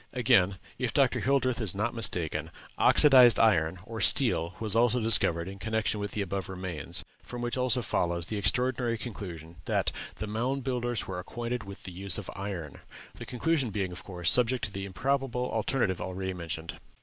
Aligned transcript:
Again, 0.13 0.57
if 0.79 0.95
Dr. 0.95 1.19
Hildreth 1.19 1.61
is 1.61 1.75
not 1.75 1.93
mistaken, 1.93 2.49
oxydized 2.79 3.37
iron 3.39 3.77
or 3.85 4.01
steel 4.01 4.55
was 4.59 4.75
also 4.75 4.99
discovered 4.99 5.47
in 5.47 5.59
connection 5.59 5.99
with 5.99 6.13
the 6.13 6.23
above 6.23 6.49
remains, 6.49 7.05
from 7.21 7.43
which 7.43 7.55
also 7.55 7.83
follows 7.83 8.25
the 8.25 8.37
extraordinary 8.37 8.97
conclusion 8.97 9.57
that 9.65 9.91
the 10.15 10.25
Mound 10.25 10.63
Builders 10.63 11.05
were 11.05 11.19
acquainted 11.19 11.65
with 11.65 11.83
the 11.83 11.91
use 11.91 12.17
of 12.17 12.31
iron, 12.35 12.79
the 13.13 13.27
conclusion 13.27 13.69
being, 13.69 13.91
of 13.91 14.03
course, 14.03 14.31
subject 14.31 14.63
to 14.63 14.71
the 14.71 14.85
improbable 14.87 15.51
alternative 15.51 16.01
already 16.01 16.33
mentioned." 16.33 16.79